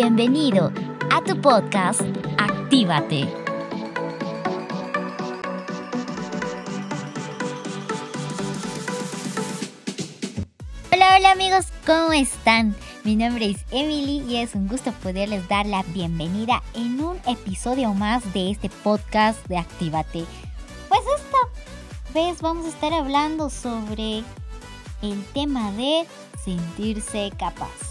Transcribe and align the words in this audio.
Bienvenido 0.00 0.70
a 1.10 1.20
tu 1.24 1.40
podcast 1.40 2.02
Actívate. 2.38 3.24
Hola, 10.92 11.16
hola 11.16 11.32
amigos, 11.32 11.66
¿cómo 11.84 12.12
están? 12.12 12.76
Mi 13.02 13.16
nombre 13.16 13.50
es 13.50 13.64
Emily 13.72 14.22
y 14.32 14.36
es 14.36 14.54
un 14.54 14.68
gusto 14.68 14.92
poderles 15.02 15.48
dar 15.48 15.66
la 15.66 15.82
bienvenida 15.82 16.62
en 16.74 17.00
un 17.00 17.16
episodio 17.26 17.92
más 17.92 18.32
de 18.32 18.52
este 18.52 18.70
podcast 18.70 19.44
de 19.48 19.58
Actívate. 19.58 20.24
Pues 20.88 21.00
esta 21.16 22.14
vez 22.14 22.40
vamos 22.40 22.66
a 22.66 22.68
estar 22.68 22.92
hablando 22.92 23.50
sobre 23.50 24.22
el 25.02 25.24
tema 25.34 25.72
de 25.72 26.06
sentirse 26.44 27.32
capaz 27.36 27.87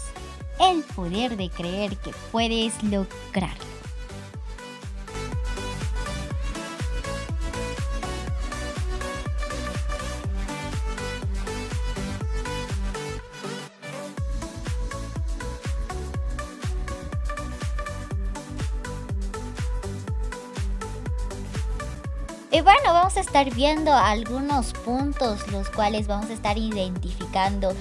el 0.60 0.82
poder 0.82 1.36
de 1.36 1.50
creer 1.50 1.96
que 1.96 2.12
puedes 2.30 2.82
lograrlo. 2.82 3.68
Y 22.50 22.60
bueno, 22.62 22.92
vamos 22.92 23.16
a 23.16 23.20
estar 23.20 23.54
viendo 23.54 23.94
algunos 23.94 24.72
puntos 24.72 25.46
los 25.52 25.68
cuales 25.68 26.08
vamos 26.08 26.28
a 26.30 26.32
estar 26.32 26.58
identificando 26.58 27.72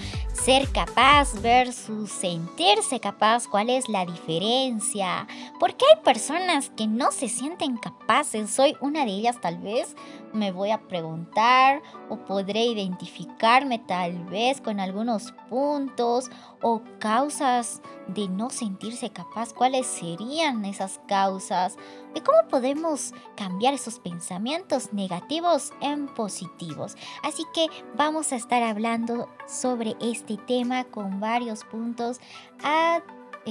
ser 0.47 0.71
capaz 0.71 1.33
versus 1.41 2.09
sentirse 2.09 3.01
capaz, 3.01 3.49
cuál 3.49 3.69
es 3.69 3.89
la 3.89 4.05
diferencia, 4.05 5.27
por 5.59 5.75
qué 5.75 5.83
hay 5.93 6.01
personas 6.05 6.69
que 6.69 6.87
no 6.87 7.11
se 7.11 7.27
sienten 7.27 7.75
capaces, 7.75 8.49
soy 8.49 8.73
una 8.79 9.03
de 9.03 9.11
ellas 9.11 9.41
tal 9.41 9.57
vez, 9.57 9.93
me 10.33 10.51
voy 10.51 10.71
a 10.71 10.87
preguntar 10.87 11.81
o 12.09 12.17
podré 12.17 12.65
identificarme 12.65 13.79
tal 13.79 14.25
vez 14.25 14.61
con 14.61 14.79
algunos 14.79 15.31
puntos 15.49 16.29
o 16.61 16.81
causas 16.99 17.81
de 18.07 18.27
no 18.27 18.49
sentirse 18.49 19.09
capaz, 19.09 19.53
cuáles 19.53 19.85
serían 19.85 20.65
esas 20.65 20.99
causas, 21.07 21.77
de 22.13 22.21
cómo 22.21 22.47
podemos 22.49 23.13
cambiar 23.35 23.73
esos 23.73 23.99
pensamientos 23.99 24.93
negativos 24.93 25.73
en 25.81 26.07
positivos. 26.07 26.95
Así 27.23 27.43
que 27.53 27.67
vamos 27.95 28.31
a 28.31 28.35
estar 28.37 28.63
hablando 28.63 29.29
sobre 29.47 29.95
este 29.99 30.37
tema 30.37 30.85
con 30.85 31.19
varios 31.19 31.63
puntos. 31.65 32.19
A 32.63 33.01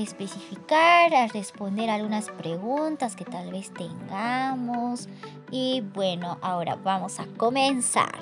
especificar, 0.02 1.14
a 1.14 1.26
responder 1.28 1.88
algunas 1.90 2.28
preguntas 2.30 3.16
que 3.16 3.24
tal 3.24 3.50
vez 3.50 3.72
tengamos. 3.72 5.08
Y 5.50 5.82
bueno, 5.94 6.38
ahora 6.42 6.76
vamos 6.76 7.18
a 7.18 7.26
comenzar. 7.36 8.14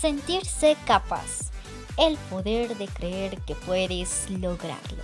Sentirse 0.00 0.76
capaz. 0.86 1.50
El 1.96 2.16
poder 2.28 2.76
de 2.76 2.88
creer 2.88 3.40
que 3.42 3.54
puedes 3.54 4.28
lograrlo. 4.28 5.03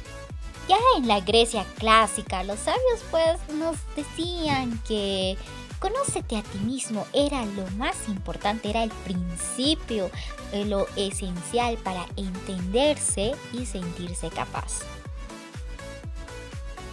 Ya 0.70 0.76
en 0.96 1.08
la 1.08 1.18
Grecia 1.18 1.66
clásica, 1.78 2.44
los 2.44 2.60
sabios 2.60 3.00
pues 3.10 3.40
nos 3.56 3.76
decían 3.96 4.80
que 4.86 5.36
conócete 5.80 6.36
a 6.36 6.44
ti 6.44 6.58
mismo 6.58 7.08
era 7.12 7.44
lo 7.44 7.66
más 7.72 8.06
importante, 8.06 8.70
era 8.70 8.84
el 8.84 8.90
principio, 8.90 10.12
eh, 10.52 10.64
lo 10.64 10.86
esencial 10.94 11.76
para 11.78 12.06
entenderse 12.14 13.34
y 13.52 13.66
sentirse 13.66 14.28
capaz. 14.30 14.82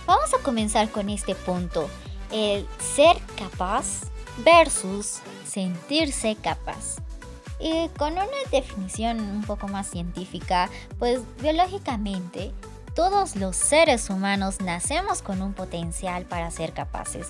Vamos 0.07 0.33
a 0.33 0.41
comenzar 0.41 0.89
con 0.89 1.07
este 1.09 1.35
punto, 1.35 1.87
el 2.31 2.65
ser 2.79 3.15
capaz 3.37 4.05
versus 4.43 5.19
sentirse 5.45 6.35
capaz. 6.35 6.95
Y 7.59 7.89
con 7.89 8.13
una 8.13 8.25
definición 8.51 9.19
un 9.19 9.43
poco 9.43 9.67
más 9.67 9.87
científica, 9.87 10.67
pues 10.97 11.21
biológicamente 11.41 12.53
todos 12.97 13.35
los 13.35 13.55
seres 13.55 14.09
humanos 14.09 14.59
nacemos 14.59 15.21
con 15.21 15.43
un 15.43 15.53
potencial 15.53 16.25
para 16.25 16.49
ser 16.49 16.73
capaces. 16.73 17.27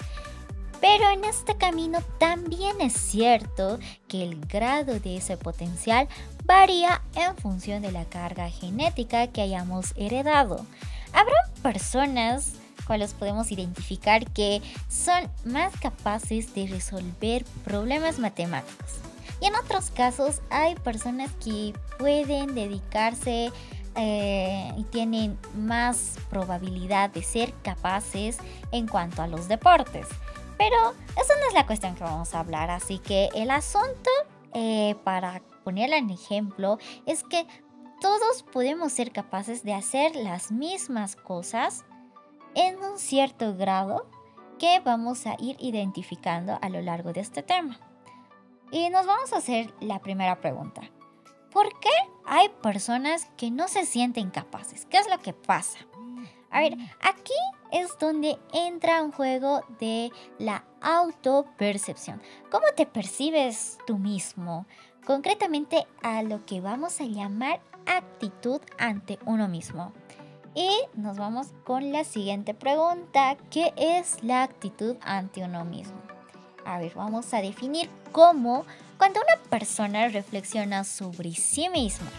Pero 0.79 1.09
en 1.09 1.25
este 1.25 1.57
camino 1.57 1.99
también 2.19 2.79
es 2.79 2.93
cierto 2.93 3.77
que 4.07 4.23
el 4.23 4.39
grado 4.45 5.01
de 5.01 5.17
ese 5.17 5.35
potencial 5.35 6.07
varía 6.45 7.01
en 7.15 7.35
función 7.35 7.81
de 7.81 7.91
la 7.91 8.05
carga 8.05 8.49
genética 8.49 9.27
que 9.27 9.41
hayamos 9.41 9.93
heredado. 9.97 10.65
Habrá 11.11 11.35
personas 11.61 12.53
cuales 12.85 13.13
podemos 13.13 13.51
identificar 13.51 14.25
que 14.31 14.61
son 14.87 15.29
más 15.43 15.77
capaces 15.81 16.55
de 16.55 16.67
resolver 16.67 17.43
problemas 17.65 18.19
matemáticos 18.19 19.01
y 19.39 19.45
en 19.45 19.55
otros 19.55 19.91
casos 19.91 20.41
hay 20.49 20.75
personas 20.75 21.31
que 21.43 21.73
pueden 21.99 22.55
dedicarse 22.55 23.51
eh, 23.97 24.71
y 24.77 24.83
tienen 24.83 25.39
más 25.55 26.17
probabilidad 26.29 27.09
de 27.09 27.23
ser 27.23 27.53
capaces 27.63 28.37
en 28.71 28.87
cuanto 28.87 29.23
a 29.23 29.27
los 29.27 29.47
deportes. 29.47 30.07
Pero 30.57 30.93
eso 31.15 31.33
no 31.39 31.47
es 31.47 31.53
la 31.53 31.65
cuestión 31.65 31.95
que 31.95 32.03
vamos 32.03 32.33
a 32.33 32.39
hablar, 32.39 32.69
así 32.69 32.99
que 32.99 33.29
el 33.35 33.51
asunto, 33.51 34.09
eh, 34.53 34.95
para 35.03 35.41
ponerla 35.63 35.97
en 35.97 36.09
ejemplo, 36.09 36.77
es 37.05 37.23
que 37.23 37.45
todos 37.99 38.43
podemos 38.43 38.93
ser 38.93 39.11
capaces 39.11 39.63
de 39.63 39.73
hacer 39.73 40.15
las 40.15 40.51
mismas 40.51 41.15
cosas 41.15 41.83
en 42.53 42.77
un 42.77 42.99
cierto 42.99 43.55
grado 43.55 44.07
que 44.59 44.79
vamos 44.79 45.25
a 45.25 45.35
ir 45.39 45.57
identificando 45.59 46.57
a 46.61 46.69
lo 46.69 46.81
largo 46.81 47.13
de 47.13 47.21
este 47.21 47.43
tema. 47.43 47.79
Y 48.71 48.89
nos 48.89 49.05
vamos 49.05 49.33
a 49.33 49.37
hacer 49.37 49.73
la 49.79 49.99
primera 49.99 50.39
pregunta. 50.39 50.81
¿Por 51.57 51.69
qué 51.79 51.89
hay 52.23 52.49
personas 52.61 53.31
que 53.35 53.49
no 53.49 53.67
se 53.67 53.87
sienten 53.87 54.29
capaces? 54.29 54.85
¿Qué 54.85 54.99
es 54.99 55.09
lo 55.09 55.17
que 55.17 55.33
pasa? 55.33 55.79
A 56.51 56.59
ver, 56.59 56.77
aquí 57.01 57.33
es 57.71 57.97
donde 57.97 58.37
entra 58.53 59.01
un 59.01 59.11
juego 59.11 59.61
de 59.79 60.11
la 60.37 60.65
autopercepción. 60.81 62.21
¿Cómo 62.51 62.67
te 62.75 62.85
percibes 62.85 63.79
tú 63.87 63.97
mismo? 63.97 64.67
Concretamente 65.03 65.87
a 66.03 66.21
lo 66.21 66.45
que 66.45 66.61
vamos 66.61 67.01
a 67.01 67.05
llamar 67.05 67.59
actitud 67.87 68.61
ante 68.77 69.17
uno 69.25 69.47
mismo. 69.47 69.93
Y 70.53 70.69
nos 70.93 71.17
vamos 71.17 71.47
con 71.63 71.91
la 71.91 72.03
siguiente 72.03 72.53
pregunta. 72.53 73.35
¿Qué 73.49 73.73
es 73.77 74.23
la 74.23 74.43
actitud 74.43 74.95
ante 75.01 75.43
uno 75.43 75.65
mismo? 75.65 75.97
A 76.65 76.77
ver, 76.77 76.93
vamos 76.93 77.33
a 77.33 77.41
definir 77.41 77.89
cómo 78.11 78.63
cuando 78.97 79.21
una 79.21 79.41
persona 79.49 80.07
reflexiona 80.09 80.83
sobre 80.83 81.33
sí 81.33 81.69
misma 81.69 82.09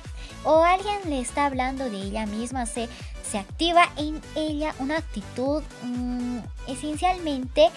o 0.44 0.62
alguien 0.62 0.98
le 1.06 1.20
está 1.20 1.46
hablando 1.46 1.90
de 1.90 1.98
ella 1.98 2.26
misma, 2.26 2.66
se, 2.66 2.88
se 3.28 3.38
activa 3.38 3.90
en 3.96 4.20
ella 4.34 4.74
una 4.78 4.98
actitud 4.98 5.62
mm, 5.82 6.38
esencialmente 6.68 7.70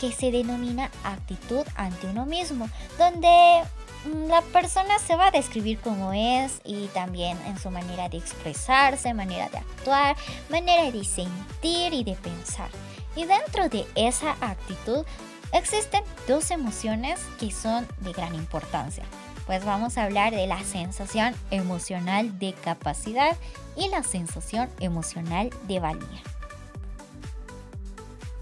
que 0.00 0.12
se 0.12 0.30
denomina 0.30 0.90
actitud 1.04 1.64
ante 1.74 2.06
uno 2.06 2.26
mismo, 2.26 2.68
donde 2.98 3.62
mm, 4.06 4.28
la 4.28 4.42
persona 4.42 4.98
se 4.98 5.16
va 5.16 5.28
a 5.28 5.30
describir 5.30 5.78
como 5.80 6.12
es 6.12 6.60
y 6.64 6.86
también 6.88 7.38
en 7.46 7.58
su 7.58 7.70
manera 7.70 8.08
de 8.08 8.18
expresarse, 8.18 9.14
manera 9.14 9.48
de 9.48 9.58
actuar, 9.58 10.16
manera 10.50 10.90
de 10.90 11.04
sentir 11.04 11.92
y 11.92 12.04
de 12.04 12.14
pensar. 12.14 12.68
Y 13.14 13.24
dentro 13.24 13.68
de 13.68 13.86
esa 13.94 14.32
actitud 14.40 15.06
Existen 15.52 16.02
dos 16.26 16.50
emociones 16.50 17.20
que 17.38 17.50
son 17.50 17.86
de 18.00 18.12
gran 18.12 18.34
importancia. 18.34 19.04
Pues 19.46 19.64
vamos 19.64 19.96
a 19.96 20.04
hablar 20.04 20.34
de 20.34 20.46
la 20.46 20.62
sensación 20.64 21.34
emocional 21.50 22.38
de 22.38 22.52
capacidad 22.52 23.36
y 23.76 23.88
la 23.88 24.02
sensación 24.02 24.68
emocional 24.80 25.50
de 25.68 25.78
valía. 25.78 26.22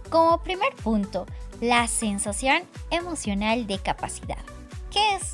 Como 0.08 0.42
primer 0.42 0.74
punto, 0.76 1.26
la 1.60 1.86
sensación 1.88 2.62
emocional 2.90 3.66
de 3.66 3.78
capacidad. 3.78 4.38
¿Qué 4.90 5.16
es? 5.16 5.33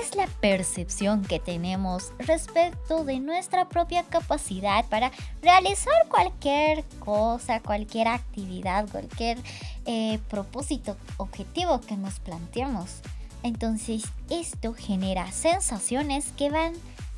Es 0.00 0.16
la 0.16 0.26
percepción 0.26 1.20
que 1.22 1.38
tenemos 1.38 2.12
respecto 2.18 3.04
de 3.04 3.20
nuestra 3.20 3.68
propia 3.68 4.04
capacidad 4.04 4.88
para 4.88 5.12
realizar 5.42 5.92
cualquier 6.08 6.82
cosa, 6.98 7.60
cualquier 7.60 8.08
actividad, 8.08 8.88
cualquier 8.88 9.36
eh, 9.84 10.18
propósito, 10.30 10.96
objetivo 11.18 11.82
que 11.82 11.98
nos 11.98 12.20
planteamos. 12.20 13.02
Entonces 13.42 14.04
esto 14.30 14.72
genera 14.72 15.30
sensaciones 15.30 16.32
que 16.38 16.48
van 16.48 16.72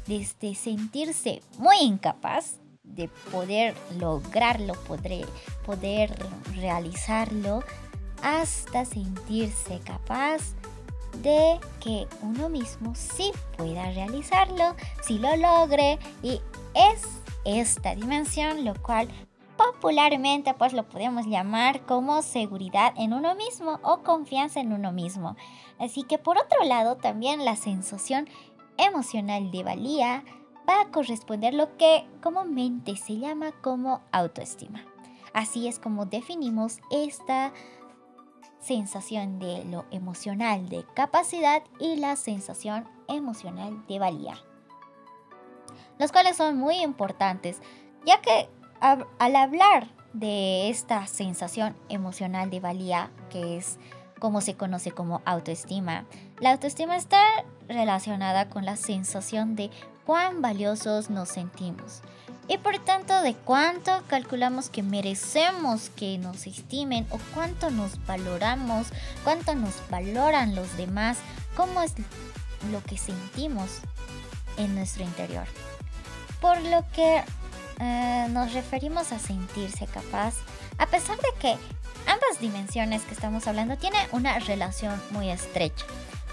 desde 0.09 0.56
sentirse 0.56 1.43
muy 1.59 1.76
incapaz 1.81 2.56
de 2.82 3.09
poder 3.31 3.76
lograrlo, 4.00 4.75
poder, 4.88 5.29
poder 5.65 6.12
realizarlo, 6.56 7.62
hasta 8.21 8.85
sentirse 8.85 9.79
capaz 9.85 10.56
de 11.22 11.61
que 11.81 12.06
uno 12.22 12.49
mismo 12.49 12.94
sí 12.94 13.32
pueda 13.56 13.90
realizarlo, 13.93 14.75
si 15.02 15.19
lo 15.19 15.37
logre 15.37 15.99
y 16.22 16.40
es 16.75 17.02
esta 17.44 17.94
dimensión 17.94 18.64
lo 18.64 18.75
cual 18.82 19.08
popularmente 19.56 20.55
pues 20.55 20.72
lo 20.72 20.88
podemos 20.88 21.26
llamar 21.26 21.82
como 21.82 22.22
seguridad 22.22 22.93
en 22.96 23.12
uno 23.12 23.34
mismo 23.34 23.78
o 23.82 24.02
confianza 24.02 24.61
en 24.61 24.72
uno 24.72 24.93
mismo. 24.93 25.37
Así 25.78 26.02
que 26.02 26.19
por 26.19 26.38
otro 26.38 26.64
lado 26.64 26.96
también 26.96 27.44
la 27.44 27.56
sensación 27.56 28.28
emocional 28.76 29.50
de 29.50 29.62
valía 29.62 30.25
va 30.69 30.81
a 30.81 30.90
corresponder 30.90 31.55
lo 31.55 31.76
que 31.76 32.06
comúnmente 32.22 32.96
se 32.96 33.19
llama 33.19 33.52
como 33.62 34.00
autoestima. 34.12 34.84
Así 35.32 35.69
es 35.69 35.78
como 35.78 36.06
definimos 36.06 36.78
esta 36.90 37.52
sensación 38.64 39.38
de 39.38 39.64
lo 39.64 39.84
emocional 39.90 40.69
de 40.69 40.84
capacidad 40.94 41.62
y 41.78 41.96
la 41.96 42.16
sensación 42.16 42.88
emocional 43.08 43.87
de 43.87 43.99
valía. 43.99 44.34
Los 45.99 46.12
cuales 46.12 46.37
son 46.37 46.56
muy 46.56 46.81
importantes, 46.81 47.61
ya 48.05 48.20
que 48.20 48.49
al 48.81 49.37
hablar 49.37 49.88
de 50.12 50.69
esta 50.70 51.06
sensación 51.06 51.76
emocional 51.88 52.50
de 52.50 52.61
valía, 52.61 53.11
que 53.31 53.56
es 53.56 53.78
como 54.19 54.40
se 54.40 54.55
conoce 54.55 54.93
como 54.93 55.20
autoestima, 55.25 56.06
la 56.40 56.52
autoestima 56.52 56.96
está 56.96 57.22
relacionada 57.69 58.49
con 58.49 58.64
la 58.64 58.76
sensación 58.76 59.56
de 59.56 59.70
cuán 60.06 60.43
valiosos 60.43 61.11
nos 61.11 61.28
sentimos 61.28 62.02
y 62.49 62.58
por 62.58 62.79
tanto 62.79 63.23
de 63.23 63.35
cuánto 63.35 64.02
calculamos 64.06 64.69
que 64.69 64.82
merecemos 64.82 65.91
que 65.91 66.19
nos 66.19 66.46
estimen 66.46 67.06
o 67.11 67.19
cuánto 67.32 67.70
nos 67.70 68.05
valoramos, 68.06 68.88
cuánto 69.23 69.55
nos 69.55 69.75
valoran 69.91 70.55
los 70.55 70.76
demás, 70.76 71.19
cómo 71.56 71.81
es 71.81 71.94
lo 72.70 72.82
que 72.82 72.99
sentimos 72.99 73.70
en 74.56 74.75
nuestro 74.75 75.05
interior. 75.05 75.46
Por 76.41 76.61
lo 76.62 76.85
que 76.93 77.23
eh, 77.81 78.26
nos 78.31 78.52
referimos 78.52 79.12
a 79.12 79.19
sentirse 79.19 79.87
capaz, 79.87 80.35
a 80.79 80.87
pesar 80.87 81.17
de 81.17 81.38
que 81.40 81.52
ambas 82.06 82.40
dimensiones 82.40 83.02
que 83.02 83.14
estamos 83.14 83.47
hablando 83.47 83.76
tienen 83.76 84.06
una 84.12 84.38
relación 84.38 85.00
muy 85.11 85.31
estrecha. 85.31 85.87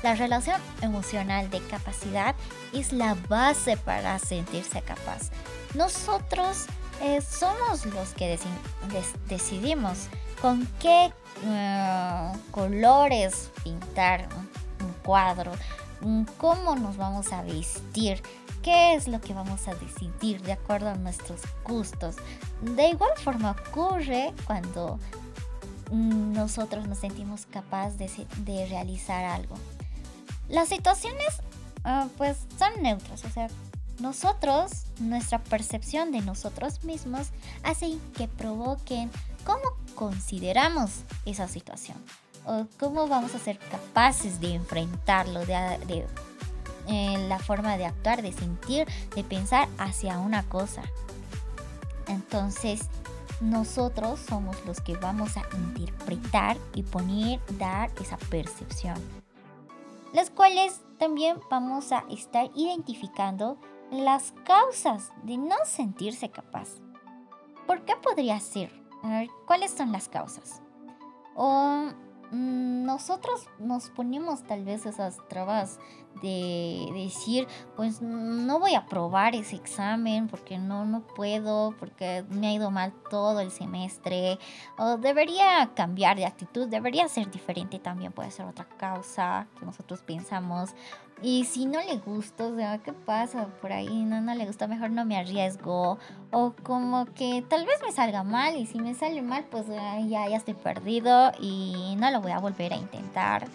La 0.04 0.16
relación 0.16 0.60
emocional 0.82 1.50
de 1.52 1.60
capacidad 1.60 2.36
es 2.74 2.92
la 2.92 3.16
base 3.30 3.78
para 3.78 4.18
sentirse 4.18 4.82
capaz. 4.82 5.30
Nosotros 5.76 6.66
eh, 7.02 7.22
somos 7.22 7.86
los 7.86 8.14
que 8.14 8.40
decidimos 9.28 10.08
con 10.42 10.68
qué 10.80 11.14
eh, 11.46 12.32
colores 12.50 13.52
pintar 13.64 14.28
un 14.80 14.92
cuadro, 15.04 15.52
cómo 16.38 16.76
nos 16.76 16.98
vamos 16.98 17.32
a 17.32 17.44
vestir, 17.44 18.24
qué 18.64 18.96
es 18.96 19.08
lo 19.08 19.22
que 19.22 19.36
vamos 19.36 19.68
a 19.68 19.76
decidir 19.76 20.42
de 20.42 20.54
acuerdo 20.54 20.90
a 20.90 20.96
nuestros 20.96 21.42
gustos. 21.64 22.16
De 22.62 22.90
igual 22.90 23.12
forma 23.18 23.52
ocurre 23.52 24.34
cuando 24.46 25.00
mm, 25.92 26.34
nosotros 26.34 26.88
nos 26.88 26.98
sentimos 26.98 27.46
capaces 27.46 28.14
de 28.38 28.66
realizar 28.66 29.26
algo. 29.26 29.56
Las 30.52 30.68
situaciones 30.68 31.42
ah, 31.86 32.08
pues 32.18 32.38
son 32.60 32.84
neutras, 32.84 33.24
o 33.24 33.30
sea, 33.30 33.48
nosotros, 34.02 34.84
nuestra 35.00 35.40
percepción 35.40 36.12
de 36.12 36.20
nosotros 36.20 36.84
mismos 36.84 37.30
hace 37.64 37.98
que 38.18 38.28
provoquen 38.28 39.10
cómo 39.46 39.62
consideramos 39.96 41.04
esa 41.26 41.48
situación 41.48 41.98
o 42.46 42.66
cómo 42.80 43.08
vamos 43.08 43.34
a 43.34 43.40
ser 43.40 43.60
capaces 43.60 44.42
de 44.42 44.56
enfrentarlo, 44.56 45.46
de, 45.46 46.06
eh, 46.88 47.26
la 47.30 47.40
forma 47.40 47.78
de 47.78 47.86
actuar, 47.86 48.22
de 48.22 48.34
sentir, 48.34 48.88
de 49.16 49.24
pensar 49.24 49.70
hacia 49.78 50.20
una 50.20 50.44
cosa. 50.44 50.82
Entonces, 52.08 52.90
nosotros 53.40 54.20
somos 54.20 54.58
los 54.66 54.82
que 54.82 54.98
vamos 54.98 55.38
a 55.38 55.44
interpretar 55.56 56.58
y 56.76 56.84
poner, 56.84 57.40
dar 57.58 57.90
esa 58.02 58.18
percepción 58.18 59.21
las 60.14 60.30
cuales 60.30 60.82
también 60.98 61.40
vamos 61.50 61.92
a 61.92 62.06
estar 62.10 62.50
identificando 62.56 63.58
las 63.92 64.34
causas 64.46 65.12
de 65.24 65.38
no 65.38 65.56
sentirse 65.66 66.30
capaz. 66.30 66.80
¿Por 67.68 67.86
qué 67.86 67.96
podría 67.96 68.40
ser? 68.40 68.72
¿Cuáles 69.48 69.72
son 69.72 69.92
las 69.92 70.10
causas? 70.10 70.62
O 71.36 71.92
Mm, 72.32 72.86
nosotros 72.86 73.46
nos 73.60 73.90
ponemos 73.90 74.44
tal 74.44 74.64
vez 74.64 74.86
esas 74.86 75.18
trabas 75.28 75.80
de 76.22 76.90
decir, 76.94 77.48
pues 77.76 78.02
no 78.02 78.60
voy 78.60 78.76
a 78.76 78.86
probar 78.86 79.36
ese 79.36 79.56
examen 79.56 80.28
porque 80.28 80.58
no, 80.58 80.86
no 80.86 81.02
puedo, 81.02 81.76
porque 81.80 82.24
me 82.30 82.48
ha 82.48 82.54
ido 82.54 82.72
mal 82.72 82.94
todo 83.10 83.40
el 83.40 83.52
semestre, 83.52 84.38
o 84.78 84.98
debería 84.98 85.72
cambiar 85.76 86.18
de 86.18 86.26
actitud, 86.26 86.68
debería 86.68 87.08
ser 87.08 87.30
diferente 87.32 87.80
también, 87.80 88.12
puede 88.12 88.32
ser 88.32 88.46
otra 88.46 88.68
causa 88.78 89.48
que 89.60 89.66
nosotros 89.66 90.02
pensamos, 90.02 90.76
y 91.24 91.46
si 91.46 91.68
no 91.68 91.80
le 91.82 91.98
gusta, 91.98 92.80
¿qué 92.84 92.94
pasa 92.94 93.46
por 93.62 93.72
ahí? 93.72 94.04
No, 94.06 94.22
no 94.22 94.34
le 94.34 94.48
gusta, 94.48 94.66
mejor 94.66 94.90
no 94.90 95.06
me 95.06 95.18
arriesgo. 95.18 96.00
O 96.32 96.54
como 96.64 97.06
que 97.14 97.44
tal 97.48 97.66
vez 97.66 97.76
me 97.86 97.92
salga 97.92 98.24
mal 98.24 98.56
y 98.56 98.66
si 98.66 98.80
me 98.80 98.96
sale 98.96 99.22
mal, 99.22 99.46
pues 99.52 99.68
ya, 99.68 100.28
ya 100.28 100.36
estoy 100.36 100.56
perdido 100.56 101.32
y 101.40 101.96
no 102.00 102.10
lo 102.10 102.22
voy 102.22 102.32
a 102.32 102.40
volver 102.40 102.74
a 102.74 102.78
intentar. 102.78 103.48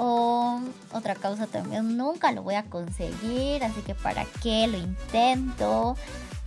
O 0.00 0.60
otra 0.92 1.16
causa 1.16 1.48
también, 1.48 1.96
nunca 1.96 2.30
lo 2.30 2.44
voy 2.44 2.54
a 2.54 2.62
conseguir, 2.62 3.64
así 3.64 3.80
que 3.82 3.96
para 3.96 4.24
qué 4.40 4.68
lo 4.68 4.78
intento. 4.78 5.96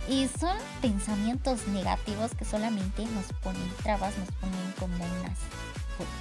Y 0.08 0.26
son 0.40 0.56
pensamientos 0.80 1.68
negativos 1.68 2.34
que 2.34 2.46
solamente 2.46 3.04
nos 3.04 3.26
ponen 3.42 3.70
trabas, 3.82 4.16
nos 4.16 4.30
ponen 4.32 4.74
como 4.80 4.96
unas 4.96 5.38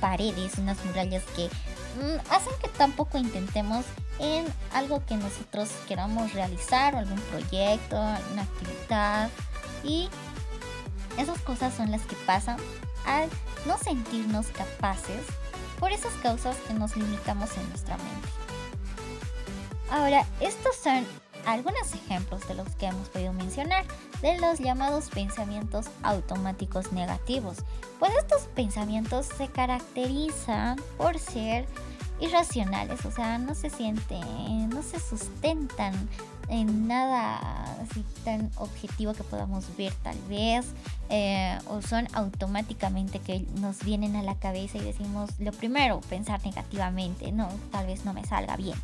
paredes, 0.01 0.57
unas 0.57 0.83
murallas 0.85 1.23
que 1.35 1.47
mm, 1.47 2.19
hacen 2.29 2.53
que 2.61 2.67
tampoco 2.67 3.17
intentemos 3.17 3.85
en 4.19 4.45
algo 4.73 5.03
que 5.05 5.15
nosotros 5.15 5.69
queramos 5.87 6.33
realizar, 6.33 6.95
o 6.95 6.97
algún 6.97 7.19
proyecto, 7.21 7.97
alguna 7.97 8.43
actividad. 8.43 9.29
Y 9.85 10.09
esas 11.17 11.39
cosas 11.39 11.73
son 11.73 11.91
las 11.91 12.01
que 12.01 12.15
pasan 12.25 12.57
al 13.05 13.29
no 13.65 13.77
sentirnos 13.77 14.47
capaces 14.47 15.21
por 15.81 15.91
esas 15.91 16.13
causas 16.21 16.55
que 16.67 16.73
nos 16.75 16.95
limitamos 16.95 17.57
en 17.57 17.67
nuestra 17.67 17.97
mente. 17.97 18.29
Ahora, 19.89 20.25
estos 20.39 20.75
son 20.77 21.05
algunos 21.45 21.93
ejemplos 21.93 22.47
de 22.47 22.53
los 22.53 22.69
que 22.75 22.85
hemos 22.85 23.09
podido 23.09 23.33
mencionar, 23.33 23.83
de 24.21 24.37
los 24.37 24.59
llamados 24.59 25.09
pensamientos 25.09 25.87
automáticos 26.03 26.93
negativos. 26.93 27.57
Pues 27.99 28.13
estos 28.15 28.43
pensamientos 28.43 29.25
se 29.25 29.47
caracterizan 29.47 30.79
por 30.97 31.17
ser 31.17 31.65
irracionales, 32.19 33.03
o 33.05 33.11
sea, 33.11 33.39
no 33.39 33.55
se 33.55 33.71
sienten, 33.71 34.69
no 34.69 34.83
se 34.83 34.99
sustentan 34.99 35.93
en 36.51 36.87
nada 36.87 37.39
así 37.81 38.03
tan 38.23 38.51
objetivo 38.57 39.13
que 39.13 39.23
podamos 39.23 39.65
ver 39.77 39.93
tal 40.03 40.17
vez, 40.29 40.67
eh, 41.09 41.57
o 41.67 41.81
son 41.81 42.07
automáticamente 42.13 43.19
que 43.19 43.45
nos 43.59 43.83
vienen 43.83 44.15
a 44.17 44.21
la 44.21 44.35
cabeza 44.35 44.77
y 44.77 44.81
decimos, 44.81 45.31
lo 45.39 45.53
primero, 45.53 46.01
pensar 46.01 46.43
negativamente, 46.45 47.31
no, 47.31 47.47
tal 47.71 47.87
vez 47.87 48.05
no 48.05 48.13
me 48.13 48.25
salga 48.25 48.57
bien. 48.57 48.77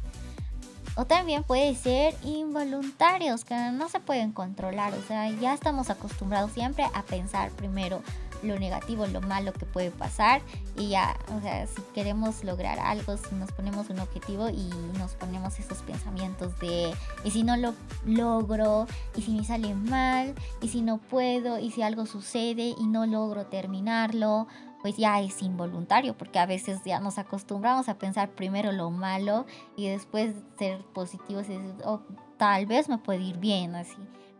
O 0.95 1.05
también 1.05 1.43
puede 1.43 1.75
ser 1.75 2.15
involuntarios, 2.23 3.45
que 3.45 3.53
no 3.71 3.87
se 3.87 3.99
pueden 3.99 4.31
controlar. 4.31 4.95
O 4.95 5.01
sea, 5.03 5.29
ya 5.29 5.53
estamos 5.53 5.91
acostumbrados 5.91 6.51
siempre 6.53 6.85
a 6.91 7.03
pensar 7.03 7.51
primero 7.51 8.01
lo 8.43 8.59
negativo, 8.59 9.05
lo 9.07 9.21
malo 9.21 9.53
que 9.53 9.65
puede 9.65 9.91
pasar. 9.91 10.41
Y 10.77 10.89
ya, 10.89 11.17
o 11.35 11.41
sea, 11.41 11.65
si 11.67 11.81
queremos 11.93 12.43
lograr 12.43 12.79
algo, 12.79 13.17
si 13.17 13.35
nos 13.35 13.51
ponemos 13.51 13.89
un 13.89 13.99
objetivo 13.99 14.49
y 14.49 14.69
nos 14.97 15.13
ponemos 15.13 15.59
esos 15.59 15.79
pensamientos 15.79 16.57
de, 16.59 16.93
y 17.23 17.31
si 17.31 17.43
no 17.43 17.57
lo 17.57 17.73
logro, 18.05 18.87
y 19.15 19.21
si 19.21 19.31
me 19.31 19.43
sale 19.43 19.73
mal, 19.73 20.35
y 20.61 20.69
si 20.69 20.81
no 20.81 20.97
puedo, 20.97 21.59
y 21.59 21.71
si 21.71 21.81
algo 21.81 22.05
sucede 22.05 22.75
y 22.77 22.87
no 22.87 23.05
logro 23.05 23.45
terminarlo, 23.45 24.47
pues 24.81 24.95
ya 24.97 25.19
es 25.19 25.41
involuntario, 25.41 26.17
porque 26.17 26.39
a 26.39 26.45
veces 26.45 26.81
ya 26.85 26.99
nos 26.99 27.17
acostumbramos 27.17 27.89
a 27.89 27.97
pensar 27.97 28.29
primero 28.29 28.71
lo 28.71 28.91
malo 28.91 29.45
y 29.75 29.87
después 29.87 30.33
ser 30.57 30.81
positivos 30.93 31.49
y 31.49 31.53
decir, 31.53 31.75
oh, 31.83 32.01
tal 32.37 32.65
vez 32.67 32.87
me 32.87 32.97
puede 32.97 33.21
ir 33.21 33.37
bien 33.37 33.75
así, 33.75 33.97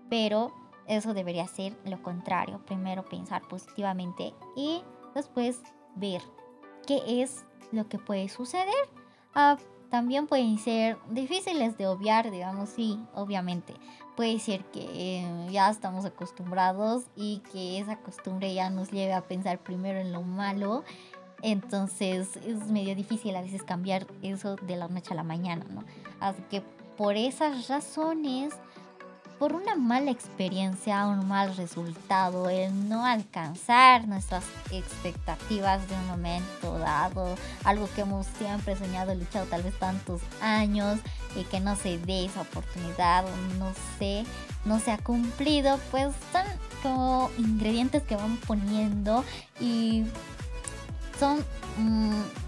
pero 0.10 0.54
eso 0.88 1.14
debería 1.14 1.48
ser 1.48 1.76
lo 1.86 2.02
contrario, 2.02 2.62
primero 2.66 3.04
pensar 3.06 3.42
positivamente 3.48 4.34
y 4.56 4.82
después 5.14 5.62
ver 5.96 6.22
qué 6.86 7.22
es 7.22 7.46
lo 7.72 7.88
que 7.88 8.00
puede 8.00 8.30
suceder. 8.30 8.74
Ah, 9.36 9.58
también 9.90 10.28
pueden 10.28 10.58
ser 10.58 10.98
difíciles 11.10 11.78
de 11.78 11.88
obviar, 11.88 12.30
digamos, 12.32 12.70
sí, 12.70 13.00
obviamente. 13.14 13.74
Puede 14.16 14.40
ser 14.40 14.66
que 14.66 14.82
eh, 14.82 15.48
ya 15.52 15.70
estamos 15.70 16.06
acostumbrados 16.06 17.04
y 17.16 17.42
que 17.52 17.80
esa 17.80 17.98
costumbre 17.98 18.54
ya 18.54 18.70
nos 18.70 18.92
lleve 18.92 19.14
a 19.14 19.22
pensar 19.22 19.60
primero 19.60 20.00
en 20.00 20.12
lo 20.12 20.24
malo 20.24 20.84
Entonces 21.44 22.36
es 22.38 22.68
medio 22.72 22.96
difícil 22.96 23.36
a 23.36 23.42
veces 23.42 23.64
cambiar 23.64 24.08
eso 24.24 24.56
de 24.56 24.76
la 24.76 24.88
noche 24.88 25.14
a 25.14 25.16
la 25.16 25.24
mañana, 25.24 25.66
¿no? 25.70 25.84
Así 26.20 26.42
que 26.50 26.62
por 26.98 27.16
esas 27.16 27.68
razones, 27.68 28.56
por 29.40 29.54
una 29.54 29.76
mala 29.76 30.12
experiencia, 30.12 31.06
un 31.08 31.28
mal 31.28 31.56
resultado, 31.56 32.50
el 32.50 32.90
no 32.90 33.06
alcanzar 33.06 34.08
nuestras 34.08 34.44
expectativas 34.72 35.88
de 35.88 35.96
un 35.96 36.08
momento 36.08 36.78
dado, 36.80 37.36
algo 37.64 37.88
que 37.96 38.02
hemos 38.02 38.26
siempre 38.38 38.76
soñado, 38.76 39.14
luchado 39.14 39.46
tal 39.46 39.64
vez 39.64 39.78
tantos 39.78 40.22
años 40.42 41.00
y 41.36 41.44
que 41.44 41.60
no 41.60 41.76
se 41.76 41.98
dé 42.00 42.26
esa 42.26 42.42
oportunidad, 42.42 43.26
no 43.60 43.72
sé, 44.00 44.26
no 44.66 44.80
se 44.80 44.92
ha 44.92 44.98
cumplido, 44.98 45.80
pues 45.92 46.14
son 46.32 46.46
como 46.82 47.30
ingredientes 47.38 48.04
que 48.04 48.16
van 48.16 48.38
poniendo 48.38 49.24
y 49.60 50.06
son 51.20 51.38
mm, 51.78 52.47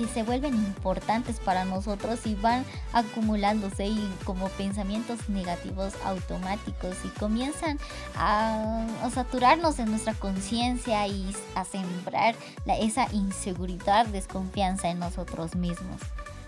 que 0.00 0.06
se 0.06 0.22
vuelven 0.22 0.54
importantes 0.54 1.38
para 1.40 1.66
nosotros 1.66 2.24
y 2.24 2.34
van 2.34 2.64
acumulándose 2.94 3.86
y 3.86 4.14
como 4.24 4.48
pensamientos 4.48 5.28
negativos 5.28 5.92
automáticos 6.06 6.96
y 7.04 7.08
comienzan 7.08 7.78
a, 8.16 8.86
saturarnos 9.12 9.78
en 9.78 9.90
nuestra 9.90 10.14
conciencia 10.14 11.06
y 11.06 11.34
a 11.54 11.66
sembrar 11.66 12.34
esa 12.66 13.08
inseguridad, 13.12 14.06
desconfianza 14.06 14.88
en 14.88 15.00
nosotros 15.00 15.54
mismos. 15.54 16.00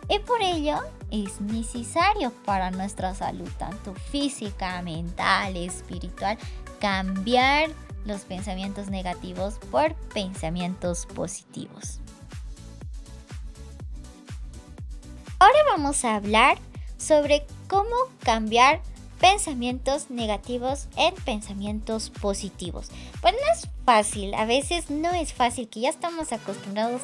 Y 0.08 0.18
por 0.20 0.40
ello 0.40 0.80
es 1.10 1.40
necesario 1.42 2.32
para 2.46 2.70
nuestra 2.70 3.14
salud, 3.14 3.48
tanto 3.58 3.94
física, 3.94 4.80
mental, 4.80 5.56
espiritual, 5.58 6.38
cambiar 6.80 7.68
los 8.06 8.22
pensamientos 8.22 8.88
negativos 8.88 9.58
por 9.70 9.94
pensamientos 10.14 11.06
positivos. 11.06 12.01
Ahora 15.42 15.58
vamos 15.72 16.04
a 16.04 16.14
hablar 16.14 16.56
sobre 16.98 17.44
cómo 17.66 17.96
cambiar 18.22 18.80
pensamientos 19.20 20.08
negativos 20.08 20.86
en 20.96 21.16
pensamientos 21.16 22.10
positivos. 22.10 22.92
Pues 23.20 23.34
no 23.34 23.52
es 23.52 23.68
fácil, 23.84 24.34
a 24.34 24.44
veces 24.44 24.88
no 24.88 25.10
es 25.10 25.32
fácil, 25.32 25.68
que 25.68 25.80
ya 25.80 25.88
estamos 25.88 26.32
acostumbrados, 26.32 27.00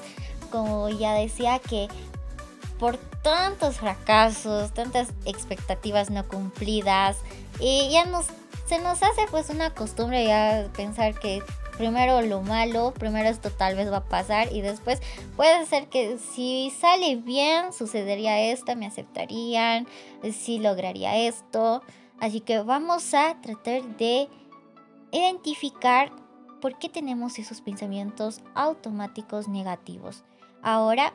como 0.52 0.88
ya 0.88 1.14
decía, 1.14 1.58
que 1.58 1.88
por 2.78 2.96
tantos 3.24 3.78
fracasos, 3.78 4.72
tantas 4.72 5.08
expectativas 5.24 6.08
no 6.08 6.28
cumplidas, 6.28 7.16
y 7.58 7.90
ya 7.90 8.04
nos 8.04 8.26
se 8.68 8.78
nos 8.78 9.02
hace 9.02 9.26
pues 9.32 9.50
una 9.50 9.74
costumbre 9.74 10.24
ya 10.24 10.68
pensar 10.76 11.18
que 11.18 11.42
primero 11.78 12.20
lo 12.22 12.42
malo, 12.42 12.92
primero 12.92 13.28
esto 13.28 13.50
tal 13.50 13.76
vez 13.76 13.90
va 13.90 13.98
a 13.98 14.04
pasar 14.04 14.52
y 14.52 14.60
después 14.60 15.00
puede 15.36 15.64
ser 15.64 15.88
que 15.88 16.18
si 16.18 16.70
sale 16.78 17.16
bien 17.16 17.72
sucedería 17.72 18.40
esto, 18.40 18.76
me 18.76 18.86
aceptarían, 18.86 19.86
si 20.32 20.58
lograría 20.58 21.16
esto. 21.16 21.82
Así 22.20 22.40
que 22.40 22.60
vamos 22.60 23.14
a 23.14 23.40
tratar 23.40 23.84
de 23.96 24.28
identificar 25.12 26.10
por 26.60 26.78
qué 26.78 26.88
tenemos 26.88 27.38
esos 27.38 27.60
pensamientos 27.60 28.40
automáticos 28.54 29.48
negativos. 29.48 30.24
Ahora, 30.62 31.14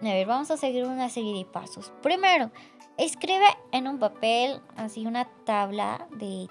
a 0.00 0.04
ver, 0.04 0.26
vamos 0.28 0.52
a 0.52 0.56
seguir 0.56 0.84
una 0.84 1.08
serie 1.08 1.36
de 1.36 1.44
pasos. 1.44 1.92
Primero, 2.02 2.52
escribe 2.96 3.46
en 3.72 3.88
un 3.88 3.98
papel 3.98 4.60
así 4.76 5.04
una 5.06 5.24
tabla 5.44 6.06
de 6.12 6.46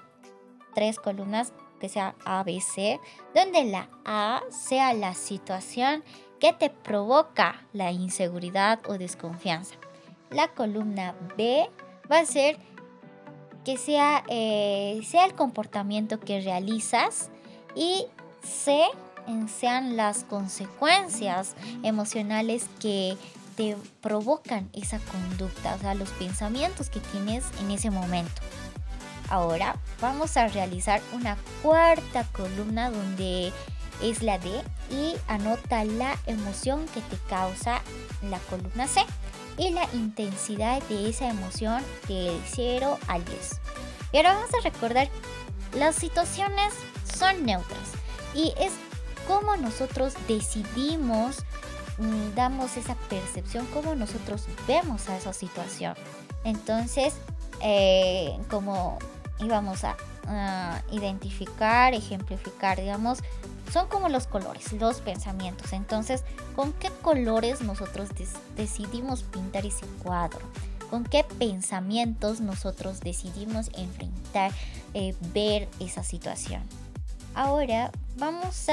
tres 0.74 0.98
columnas 0.98 1.54
que 1.78 1.88
sea 1.88 2.14
ABC, 2.24 3.00
donde 3.34 3.64
la 3.64 3.88
A 4.04 4.42
sea 4.50 4.92
la 4.94 5.14
situación 5.14 6.04
que 6.40 6.52
te 6.52 6.70
provoca 6.70 7.66
la 7.72 7.92
inseguridad 7.92 8.80
o 8.88 8.98
desconfianza. 8.98 9.74
La 10.30 10.48
columna 10.48 11.14
B 11.36 11.68
va 12.10 12.20
a 12.20 12.26
ser 12.26 12.58
que 13.64 13.76
sea, 13.76 14.24
eh, 14.28 15.00
sea 15.06 15.24
el 15.24 15.34
comportamiento 15.34 16.20
que 16.20 16.40
realizas 16.40 17.30
y 17.74 18.06
C 18.42 18.84
sean 19.46 19.96
las 19.96 20.24
consecuencias 20.24 21.54
emocionales 21.82 22.66
que 22.80 23.16
te 23.56 23.76
provocan 24.00 24.70
esa 24.72 24.98
conducta, 25.00 25.74
o 25.74 25.78
sea, 25.80 25.94
los 25.94 26.08
pensamientos 26.10 26.88
que 26.88 27.00
tienes 27.00 27.44
en 27.60 27.70
ese 27.72 27.90
momento. 27.90 28.40
Ahora 29.28 29.76
vamos 30.00 30.36
a 30.36 30.48
realizar 30.48 31.00
una 31.12 31.36
cuarta 31.62 32.24
columna 32.32 32.90
donde 32.90 33.52
es 34.02 34.22
la 34.22 34.38
D 34.38 34.50
y 34.90 35.14
anota 35.26 35.84
la 35.84 36.16
emoción 36.26 36.86
que 36.94 37.00
te 37.02 37.16
causa 37.28 37.82
la 38.22 38.38
columna 38.38 38.86
C 38.86 39.00
y 39.58 39.70
la 39.70 39.88
intensidad 39.92 40.82
de 40.84 41.08
esa 41.08 41.28
emoción 41.28 41.82
del 42.06 42.40
0 42.46 42.98
al 43.08 43.24
10. 43.24 43.60
Y 44.12 44.16
ahora 44.16 44.34
vamos 44.34 44.50
a 44.54 44.62
recordar, 44.62 45.08
las 45.74 45.96
situaciones 45.96 46.72
son 47.18 47.44
neutras 47.44 47.92
y 48.34 48.54
es 48.58 48.72
como 49.26 49.56
nosotros 49.56 50.14
decidimos, 50.26 51.44
mm, 51.98 52.34
damos 52.34 52.76
esa 52.76 52.94
percepción, 52.94 53.66
como 53.66 53.94
nosotros 53.94 54.46
vemos 54.66 55.08
a 55.08 55.18
esa 55.18 55.32
situación. 55.34 55.94
Entonces, 56.44 57.14
eh, 57.60 58.38
como 58.48 58.98
y 59.40 59.48
vamos 59.48 59.84
a 59.84 59.96
identificar, 60.90 61.94
ejemplificar, 61.94 62.78
digamos, 62.78 63.20
son 63.72 63.88
como 63.88 64.08
los 64.08 64.26
colores, 64.26 64.72
los 64.72 65.00
pensamientos. 65.00 65.72
Entonces, 65.72 66.24
¿con 66.56 66.72
qué 66.72 66.90
colores 67.02 67.60
nosotros 67.60 68.10
decidimos 68.56 69.22
pintar 69.22 69.66
ese 69.66 69.86
cuadro? 70.02 70.40
¿Con 70.90 71.04
qué 71.04 71.24
pensamientos 71.24 72.40
nosotros 72.40 73.00
decidimos 73.00 73.70
enfrentar, 73.74 74.52
eh, 74.94 75.14
ver 75.34 75.68
esa 75.80 76.02
situación? 76.02 76.62
Ahora 77.34 77.90
vamos 78.16 78.68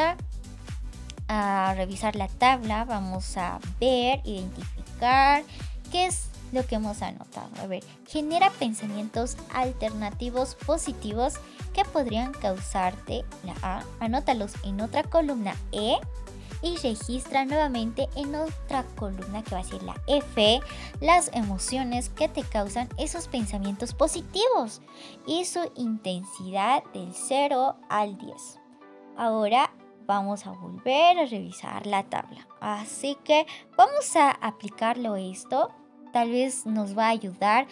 a 1.28 1.74
revisar 1.76 2.16
la 2.16 2.28
tabla, 2.28 2.86
vamos 2.86 3.36
a 3.38 3.60
ver, 3.80 4.22
identificar 4.24 5.44
qué 5.92 6.06
es 6.06 6.28
lo 6.56 6.66
que 6.66 6.76
hemos 6.76 7.04
anotado. 7.04 7.50
A 7.62 7.68
ver, 7.68 7.84
genera 8.08 8.50
pensamientos 8.50 9.38
alternativos 9.54 10.56
positivos 10.56 11.36
que 11.74 11.86
podrían 11.86 12.32
causarte 12.32 13.24
la 13.44 13.56
A. 13.62 13.84
Anótalos 14.00 14.54
en 14.64 14.82
otra 14.82 15.04
columna 15.04 15.56
E 15.72 15.98
y 16.62 16.78
registra 16.78 17.46
nuevamente 17.46 18.08
en 18.16 18.34
otra 18.34 18.84
columna 18.96 19.44
que 19.44 19.54
va 19.54 19.62
a 19.62 19.64
ser 19.64 19.84
la 19.84 20.02
F 20.08 20.62
las 21.02 21.30
emociones 21.34 22.10
que 22.10 22.28
te 22.28 22.42
causan 22.44 22.90
esos 22.98 23.28
pensamientos 23.28 23.94
positivos 23.94 24.82
y 25.28 25.46
su 25.46 25.72
intensidad 25.76 26.84
del 26.94 27.14
0 27.14 27.76
al 27.90 28.18
10. 28.18 28.60
Ahora 29.18 29.72
vamos 30.08 30.46
a 30.48 30.52
volver 30.52 31.20
a 31.20 31.26
revisar 31.26 31.86
la 31.86 32.04
tabla. 32.04 32.48
Así 32.62 33.18
que 33.24 33.46
vamos 33.76 34.16
a 34.16 34.32
aplicarlo 34.32 35.16
esto 35.16 35.72
tal 36.16 36.32
vez 36.32 36.66
nos 36.66 36.98
va 36.98 37.08
a 37.08 37.10
ayudar 37.10 37.68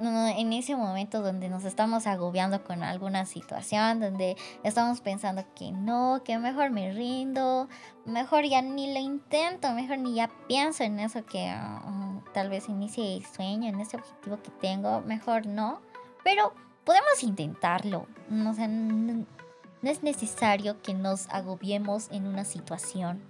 en 0.00 0.52
ese 0.52 0.76
momento 0.76 1.22
donde 1.22 1.48
nos 1.48 1.64
estamos 1.64 2.06
agobiando 2.06 2.62
con 2.62 2.82
alguna 2.82 3.24
situación, 3.24 4.00
donde 4.00 4.36
estamos 4.64 5.00
pensando 5.00 5.46
que 5.54 5.72
no, 5.72 6.20
que 6.22 6.36
mejor 6.36 6.68
me 6.68 6.92
rindo, 6.92 7.70
mejor 8.04 8.44
ya 8.44 8.60
ni 8.60 8.92
lo 8.92 9.00
intento, 9.00 9.72
mejor 9.72 9.96
ni 9.96 10.16
ya 10.16 10.28
pienso 10.46 10.84
en 10.84 11.00
eso 11.00 11.24
que 11.24 11.50
mm, 11.50 12.34
tal 12.34 12.50
vez 12.50 12.68
inicie 12.68 13.16
el 13.16 13.24
sueño, 13.24 13.70
en 13.70 13.80
ese 13.80 13.96
objetivo 13.96 14.42
que 14.42 14.50
tengo, 14.50 15.00
mejor 15.00 15.46
no, 15.46 15.80
pero 16.22 16.52
podemos 16.84 17.22
intentarlo, 17.22 18.06
no, 18.28 18.52
no 18.52 19.90
es 19.90 20.02
necesario 20.02 20.82
que 20.82 20.92
nos 20.92 21.30
agobiemos 21.30 22.10
en 22.10 22.26
una 22.26 22.44
situación, 22.44 23.22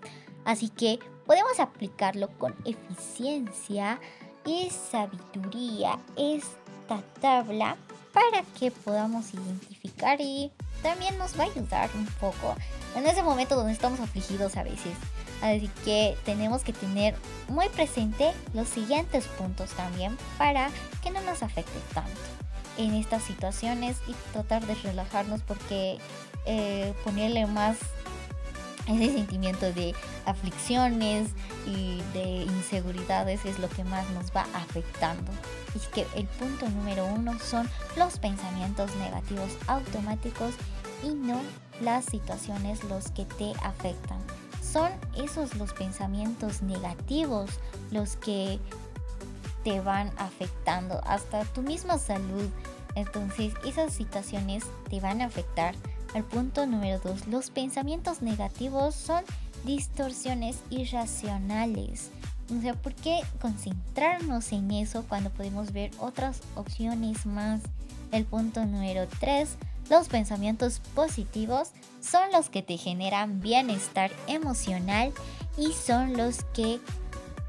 así 0.44 0.70
que 0.70 0.98
podemos 1.24 1.60
aplicarlo 1.60 2.36
con 2.38 2.56
eficiencia 2.64 4.00
y 4.46 4.70
sabiduría 4.70 5.98
esta 6.16 7.02
tabla 7.20 7.76
para 8.12 8.42
que 8.58 8.70
podamos 8.70 9.34
identificar 9.34 10.20
y 10.20 10.50
también 10.82 11.18
nos 11.18 11.38
va 11.38 11.44
a 11.44 11.46
ayudar 11.48 11.90
un 11.94 12.06
poco 12.20 12.54
en 12.94 13.06
ese 13.06 13.22
momento 13.22 13.56
donde 13.56 13.72
estamos 13.72 14.00
afligidos 14.00 14.56
a 14.56 14.62
veces. 14.62 14.96
Así 15.42 15.68
que 15.84 16.16
tenemos 16.24 16.62
que 16.62 16.72
tener 16.72 17.14
muy 17.48 17.68
presente 17.68 18.32
los 18.54 18.68
siguientes 18.68 19.26
puntos 19.26 19.70
también 19.70 20.16
para 20.38 20.70
que 21.02 21.10
no 21.10 21.20
nos 21.22 21.42
afecte 21.42 21.78
tanto 21.92 22.10
en 22.78 22.94
estas 22.94 23.22
situaciones 23.22 23.98
y 24.06 24.14
tratar 24.32 24.66
de 24.66 24.74
relajarnos 24.76 25.42
porque 25.42 25.98
eh, 26.46 26.94
ponerle 27.04 27.46
más 27.46 27.76
ese 28.86 29.12
sentimiento 29.12 29.72
de 29.72 29.94
aflicciones 30.24 31.28
y 31.66 32.00
de 32.12 32.44
inseguridades 32.44 33.44
es 33.44 33.58
lo 33.58 33.68
que 33.68 33.84
más 33.84 34.08
nos 34.10 34.30
va 34.34 34.46
afectando. 34.54 35.32
Y 35.74 35.78
que 35.92 36.06
el 36.14 36.26
punto 36.26 36.68
número 36.68 37.04
uno 37.06 37.38
son 37.38 37.68
los 37.96 38.18
pensamientos 38.18 38.94
negativos 38.96 39.50
automáticos 39.66 40.54
y 41.02 41.08
no 41.08 41.40
las 41.80 42.04
situaciones 42.06 42.82
los 42.84 43.10
que 43.10 43.24
te 43.24 43.52
afectan. 43.62 44.18
son 44.62 44.90
esos 45.16 45.54
los 45.56 45.72
pensamientos 45.72 46.60
negativos 46.60 47.50
los 47.90 48.16
que 48.16 48.58
te 49.64 49.80
van 49.80 50.12
afectando 50.16 51.00
hasta 51.06 51.44
tu 51.44 51.62
misma 51.62 51.98
salud. 51.98 52.48
Entonces 52.94 53.52
esas 53.64 53.92
situaciones 53.92 54.64
te 54.88 55.00
van 55.00 55.20
a 55.20 55.26
afectar. 55.26 55.74
Al 56.14 56.24
punto 56.24 56.66
número 56.66 56.98
dos, 56.98 57.26
los 57.26 57.50
pensamientos 57.50 58.22
negativos 58.22 58.94
son 58.94 59.24
distorsiones 59.64 60.56
irracionales. 60.70 62.10
O 62.56 62.60
sea, 62.60 62.74
¿por 62.74 62.94
qué 62.94 63.20
concentrarnos 63.40 64.52
en 64.52 64.70
eso 64.70 65.04
cuando 65.08 65.30
podemos 65.30 65.72
ver 65.72 65.90
otras 65.98 66.40
opciones 66.54 67.26
más? 67.26 67.60
El 68.12 68.24
punto 68.24 68.64
número 68.64 69.08
3, 69.18 69.56
los 69.90 70.08
pensamientos 70.08 70.80
positivos 70.94 71.70
son 72.00 72.30
los 72.32 72.50
que 72.50 72.62
te 72.62 72.76
generan 72.76 73.40
bienestar 73.40 74.12
emocional 74.28 75.12
y 75.56 75.72
son 75.72 76.16
los 76.16 76.44
que 76.54 76.80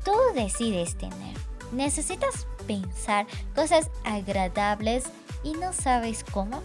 tú 0.04 0.14
decides 0.34 0.98
tener. 0.98 1.38
Necesitas 1.72 2.48
pensar 2.66 3.28
cosas 3.56 3.92
agradables 4.04 5.06
y 5.44 5.54
no 5.54 5.74
sabes 5.74 6.24
cómo. 6.32 6.62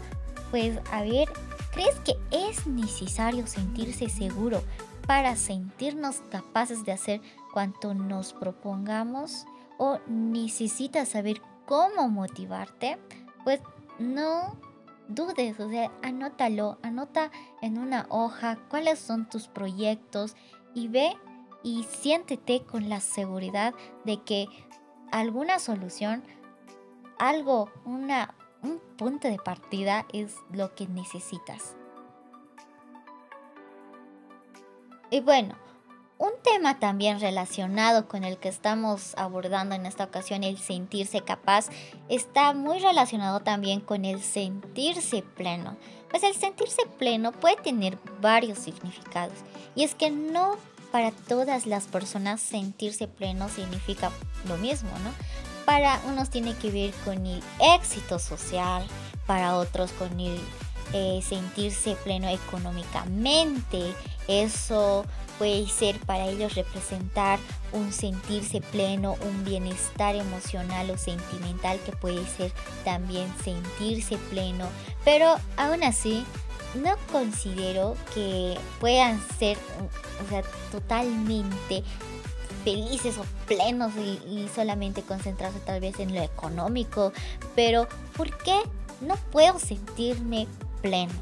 Pues 0.51 0.79
a 0.91 1.03
ver, 1.03 1.29
¿crees 1.73 1.99
que 2.01 2.17
es 2.31 2.67
necesario 2.67 3.47
sentirse 3.47 4.09
seguro 4.09 4.63
para 5.07 5.35
sentirnos 5.37 6.23
capaces 6.31 6.85
de 6.85 6.93
hacer 6.93 7.21
cuanto 7.53 7.95
nos 7.95 8.33
propongamos? 8.33 9.47
¿O 9.79 9.99
necesitas 10.07 11.09
saber 11.09 11.41
cómo 11.67 12.09
motivarte? 12.09 12.99
Pues 13.43 13.61
no 13.99 14.57
dudes, 15.09 15.59
o 15.59 15.69
sea, 15.69 15.91
anótalo, 16.03 16.79
anota 16.83 17.31
en 17.61 17.79
una 17.79 18.07
hoja 18.09 18.59
cuáles 18.69 18.99
son 18.99 19.29
tus 19.29 19.49
proyectos 19.49 20.37
y 20.75 20.89
ve 20.89 21.17
y 21.63 21.85
siéntete 21.85 22.63
con 22.63 22.89
la 22.89 23.01
seguridad 23.01 23.75
de 24.05 24.23
que 24.23 24.47
alguna 25.11 25.59
solución, 25.59 26.23
algo, 27.19 27.71
una, 27.85 28.35
un 28.63 28.81
punto 28.97 29.29
de 29.29 29.39
partida 29.39 30.07
es 30.13 30.35
lo 30.53 30.75
que 30.75 30.87
necesitas. 30.87 31.75
Y 35.11 35.21
bueno, 35.21 35.57
un 36.19 36.31
tema 36.43 36.79
también 36.79 37.21
relacionado 37.21 38.07
con 38.07 38.25
el 38.25 38.39
que 38.39 38.49
estamos 38.49 39.15
abordando 39.17 39.75
en 39.75 39.87
esta 39.87 40.05
ocasión, 40.05 40.45
el 40.45 40.57
sentirse 40.57 41.21
capaz, 41.23 41.69
está 42.09 42.55
muy 42.55 42.79
relacionado 42.79 43.41
también 43.41 43.81
con 43.81 44.05
el 44.05 44.23
sentirse 44.23 45.23
pleno. 45.23 45.77
Pues 46.11 46.23
el 46.23 46.35
sentirse 46.35 46.83
pleno 46.99 47.33
puede 47.33 47.57
tener 47.57 47.99
varios 48.21 48.59
significados. 48.59 49.37
Y 49.75 49.83
es 49.83 49.95
que 49.95 50.11
no 50.11 50.57
para 50.93 51.11
todas 51.11 51.67
las 51.67 51.89
personas 51.89 52.41
sentirse 52.41 53.09
pleno 53.09 53.49
significa 53.49 54.13
lo 54.47 54.57
mismo, 54.59 54.91
¿no? 55.03 55.52
Para 55.73 56.03
unos 56.07 56.29
tiene 56.29 56.55
que 56.55 56.71
ver 56.71 56.93
con 57.03 57.27
el 57.27 57.43
éxito 57.59 58.19
social, 58.19 58.85
para 59.27 59.57
otros 59.57 59.91
con 59.93 60.21
el 60.21 60.39
eh, 60.93 61.23
sentirse 61.27 61.97
pleno 62.05 62.29
económicamente. 62.29 63.95
Eso 64.29 65.07
puede 65.39 65.67
ser 65.69 65.99
para 66.01 66.27
ellos 66.27 66.57
representar 66.57 67.39
un 67.73 67.91
sentirse 67.91 68.61
pleno, 68.61 69.17
un 69.23 69.47
bienestar 69.47 70.15
emocional 70.15 70.91
o 70.91 70.99
sentimental 70.99 71.81
que 71.87 71.93
puede 71.93 72.27
ser 72.27 72.53
también 72.85 73.33
sentirse 73.43 74.19
pleno. 74.29 74.69
Pero 75.07 75.37
aún 75.57 75.85
así, 75.85 76.27
no 76.75 76.97
considero 77.11 77.97
que 78.15 78.59
puedan 78.79 79.19
ser 79.39 79.57
o 80.23 80.29
sea, 80.29 80.43
totalmente 80.71 81.83
felices 82.65 83.19
o 83.19 83.25
plenos 83.47 83.93
y, 83.97 84.49
solamente 84.55 85.03
concentrarse 85.03 85.61
tal 85.61 85.81
vez 85.81 85.99
en 86.01 86.15
lo 86.15 86.23
económico. 86.23 87.13
Pero, 87.55 87.89
¿por 88.17 88.37
qué 88.39 88.61
no 89.01 89.17
puedo 89.31 89.59
sentirme 89.59 90.47
pleno? 90.81 91.13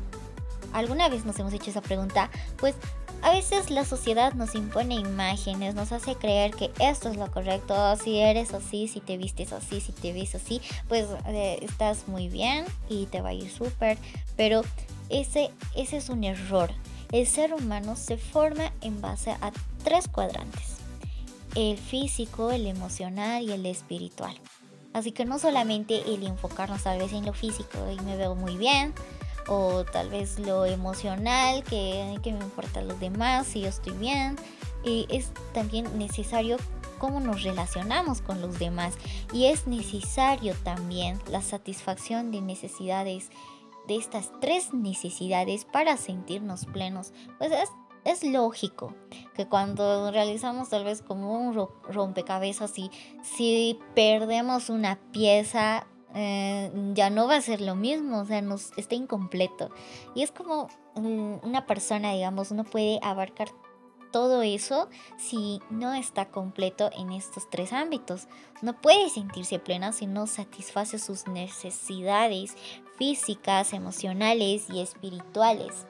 ¿Alguna 0.72 1.08
vez 1.08 1.24
nos 1.24 1.38
hemos 1.38 1.52
hecho 1.52 1.70
esa 1.70 1.82
pregunta? 1.82 2.30
Pues 2.58 2.74
a 3.22 3.32
veces 3.32 3.70
la 3.70 3.84
sociedad 3.84 4.32
nos 4.32 4.54
impone 4.54 4.94
imágenes, 4.94 5.74
nos 5.74 5.92
hace 5.92 6.14
creer 6.14 6.52
que 6.52 6.70
esto 6.78 7.10
es 7.10 7.16
lo 7.16 7.30
correcto, 7.30 7.74
si 7.96 8.18
eres 8.18 8.54
así, 8.54 8.88
si 8.88 9.00
te 9.00 9.18
vistes 9.18 9.52
así, 9.52 9.80
si 9.80 9.92
te 9.92 10.12
ves 10.14 10.34
así, 10.34 10.62
pues 10.88 11.06
eh, 11.26 11.58
estás 11.60 12.08
muy 12.08 12.28
bien 12.28 12.64
y 12.88 13.06
te 13.06 13.20
va 13.20 13.30
a 13.30 13.34
ir 13.34 13.50
súper, 13.50 13.98
pero 14.36 14.62
ese, 15.10 15.50
ese 15.76 15.98
es 15.98 16.08
un 16.08 16.24
error. 16.24 16.70
El 17.12 17.26
ser 17.26 17.52
humano 17.52 17.96
se 17.96 18.16
forma 18.16 18.72
en 18.80 19.00
base 19.02 19.32
a 19.32 19.52
tres 19.84 20.08
cuadrantes. 20.08 20.79
El 21.54 21.78
físico, 21.78 22.50
el 22.50 22.66
emocional 22.66 23.42
y 23.42 23.52
el 23.52 23.66
espiritual. 23.66 24.34
Así 24.92 25.12
que 25.12 25.24
no 25.24 25.38
solamente 25.38 26.02
el 26.12 26.26
enfocarnos 26.26 26.82
tal 26.82 26.98
vez 26.98 27.12
en 27.12 27.24
lo 27.24 27.32
físico 27.32 27.78
y 27.90 28.00
me 28.02 28.16
veo 28.16 28.34
muy 28.34 28.56
bien, 28.56 28.92
o 29.48 29.84
tal 29.84 30.10
vez 30.10 30.38
lo 30.38 30.64
emocional, 30.66 31.62
que, 31.64 32.18
que 32.22 32.32
me 32.32 32.40
importa 32.40 32.82
los 32.82 32.98
demás, 33.00 33.46
si 33.46 33.62
yo 33.62 33.68
estoy 33.68 33.94
bien. 33.94 34.36
Y 34.84 35.06
es 35.10 35.32
también 35.52 35.98
necesario 35.98 36.56
cómo 36.98 37.18
nos 37.18 37.42
relacionamos 37.42 38.20
con 38.20 38.40
los 38.40 38.58
demás 38.58 38.94
y 39.32 39.46
es 39.46 39.66
necesario 39.66 40.54
también 40.62 41.18
la 41.30 41.40
satisfacción 41.40 42.30
de 42.30 42.42
necesidades 42.42 43.30
de 43.88 43.96
estas 43.96 44.30
tres 44.40 44.72
necesidades 44.72 45.64
para 45.64 45.96
sentirnos 45.96 46.66
plenos, 46.66 47.12
pues 47.38 47.50
es, 47.50 47.70
es 48.04 48.24
lógico 48.24 48.94
que 49.34 49.46
cuando 49.46 50.10
realizamos 50.10 50.68
tal 50.68 50.84
vez 50.84 51.02
como 51.02 51.32
un 51.38 51.68
rompecabezas 51.88 52.78
y 52.78 52.90
si 53.22 53.78
perdemos 53.94 54.70
una 54.70 54.98
pieza 55.12 55.86
eh, 56.14 56.72
ya 56.94 57.10
no 57.10 57.28
va 57.28 57.36
a 57.36 57.40
ser 57.40 57.60
lo 57.60 57.74
mismo, 57.74 58.20
o 58.20 58.24
sea, 58.24 58.42
nos 58.42 58.72
está 58.76 58.94
incompleto. 58.94 59.70
Y 60.14 60.22
es 60.22 60.32
como 60.32 60.68
una 60.94 61.66
persona, 61.66 62.12
digamos, 62.12 62.50
no 62.52 62.64
puede 62.64 62.98
abarcar 63.02 63.48
todo 64.10 64.42
eso 64.42 64.88
si 65.16 65.60
no 65.70 65.94
está 65.94 66.30
completo 66.30 66.90
en 66.96 67.12
estos 67.12 67.48
tres 67.48 67.72
ámbitos. 67.72 68.26
No 68.60 68.80
puede 68.80 69.08
sentirse 69.08 69.58
plena 69.58 69.92
si 69.92 70.06
no 70.06 70.26
satisface 70.26 70.98
sus 70.98 71.28
necesidades 71.28 72.56
físicas, 72.98 73.72
emocionales 73.72 74.68
y 74.68 74.80
espirituales. 74.80 75.86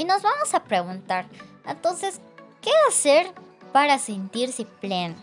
Y 0.00 0.04
nos 0.06 0.22
vamos 0.22 0.54
a 0.54 0.64
preguntar, 0.64 1.26
entonces, 1.66 2.22
¿qué 2.62 2.70
hacer 2.88 3.30
para 3.70 3.98
sentirse 3.98 4.64
pleno? 4.64 5.14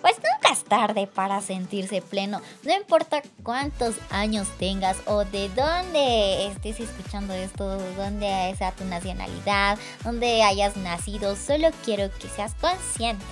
Pues 0.00 0.16
nunca 0.16 0.52
es 0.52 0.64
tarde 0.64 1.06
para 1.06 1.40
sentirse 1.40 2.02
pleno. 2.02 2.40
No 2.64 2.74
importa 2.74 3.22
cuántos 3.44 3.94
años 4.10 4.48
tengas 4.58 4.96
o 5.06 5.24
de 5.24 5.48
dónde 5.50 6.48
estés 6.48 6.80
escuchando 6.80 7.34
esto, 7.34 7.78
dónde 7.96 8.52
sea 8.58 8.72
tu 8.72 8.84
nacionalidad, 8.84 9.78
dónde 10.02 10.42
hayas 10.42 10.76
nacido. 10.76 11.36
Solo 11.36 11.68
quiero 11.84 12.10
que 12.18 12.26
seas 12.26 12.54
consciente 12.54 13.24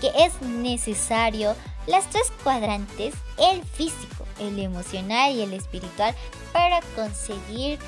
que 0.00 0.10
es 0.18 0.42
necesario 0.42 1.54
las 1.86 2.10
tres 2.10 2.32
cuadrantes, 2.42 3.14
el 3.38 3.62
físico, 3.62 4.26
el 4.40 4.58
emocional 4.58 5.30
y 5.30 5.42
el 5.42 5.52
espiritual, 5.52 6.12
para 6.52 6.80
conseguir 6.96 7.78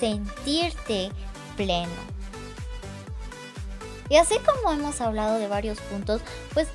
sentirte 0.00 1.12
pleno. 1.56 1.92
Y 4.08 4.16
así 4.16 4.36
como 4.40 4.72
hemos 4.72 5.00
hablado 5.00 5.38
de 5.38 5.48
varios 5.48 5.80
puntos, 5.80 6.20
pues 6.52 6.68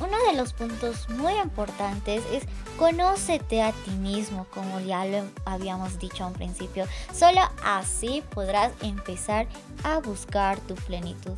uno 0.00 0.16
de 0.30 0.36
los 0.36 0.52
puntos 0.52 1.08
muy 1.08 1.34
importantes 1.34 2.22
es 2.32 2.44
conócete 2.78 3.62
a 3.62 3.72
ti 3.72 3.90
mismo, 3.90 4.46
como 4.54 4.80
ya 4.80 5.04
lo 5.04 5.24
habíamos 5.44 5.98
dicho 5.98 6.24
a 6.24 6.28
un 6.28 6.32
principio. 6.32 6.86
Solo 7.12 7.40
así 7.64 8.22
podrás 8.34 8.72
empezar 8.82 9.46
a 9.82 9.98
buscar 9.98 10.58
tu 10.60 10.74
plenitud. 10.74 11.36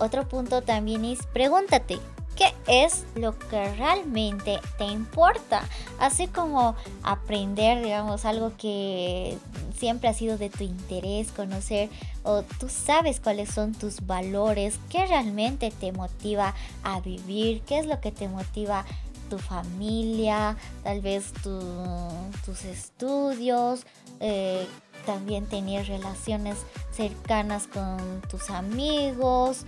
Otro 0.00 0.28
punto 0.28 0.62
también 0.62 1.04
es 1.04 1.24
pregúntate, 1.26 2.00
¿qué 2.36 2.52
es 2.66 3.04
lo 3.14 3.38
que 3.38 3.74
realmente 3.74 4.60
te 4.76 4.84
importa? 4.84 5.62
Así 6.00 6.26
como 6.26 6.74
aprender, 7.04 7.82
digamos, 7.82 8.24
algo 8.24 8.52
que 8.58 9.38
siempre 9.76 10.08
ha 10.08 10.14
sido 10.14 10.38
de 10.38 10.50
tu 10.50 10.64
interés, 10.64 11.30
conocer 11.32 11.90
o 12.22 12.42
tú 12.42 12.68
sabes 12.68 13.20
cuáles 13.20 13.50
son 13.50 13.72
tus 13.72 14.06
valores, 14.06 14.78
qué 14.88 15.06
realmente 15.06 15.70
te 15.70 15.92
motiva 15.92 16.54
a 16.82 17.00
vivir, 17.00 17.62
qué 17.62 17.78
es 17.78 17.86
lo 17.86 18.00
que 18.00 18.12
te 18.12 18.28
motiva 18.28 18.84
tu 19.30 19.38
familia, 19.38 20.56
tal 20.82 21.00
vez 21.00 21.32
tus 21.42 22.64
estudios, 22.64 23.84
eh, 24.20 24.66
también 25.06 25.46
tener 25.46 25.86
relaciones 25.86 26.58
cercanas 26.92 27.66
con 27.66 28.22
tus 28.30 28.50
amigos, 28.50 29.64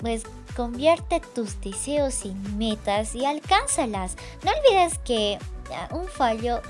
pues 0.00 0.24
convierte 0.56 1.20
tus 1.34 1.60
deseos 1.60 2.24
en 2.24 2.58
metas 2.58 3.14
y 3.14 3.24
alcánzalas. 3.24 4.16
No 4.42 4.50
olvides 4.50 4.98
que 4.98 5.38
un 5.90 6.06
fallo 6.06 6.60